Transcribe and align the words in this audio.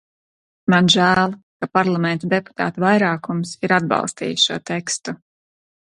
Man 0.73 0.87
žēl, 0.93 1.35
ka 1.65 1.69
Parlamenta 1.79 2.31
deputātu 2.33 2.85
vairākums 2.85 3.55
ir 3.69 3.77
atbalstījis 3.81 4.49
šo 4.51 4.59
tekstu. 4.71 5.15